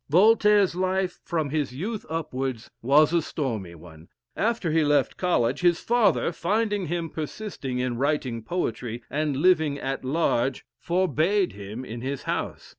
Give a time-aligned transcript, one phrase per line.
[0.09, 4.07] Voltaire's life, from his youth upwards, was a stormy one.
[4.35, 10.03] After he left College, his father, finding him persist in writing poetry, and living at
[10.03, 12.69] large, forbade him his house.